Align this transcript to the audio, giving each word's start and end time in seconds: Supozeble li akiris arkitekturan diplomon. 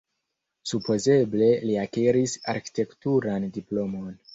Supozeble 0.71 1.51
li 1.67 1.77
akiris 1.85 2.37
arkitekturan 2.59 3.51
diplomon. 3.61 4.15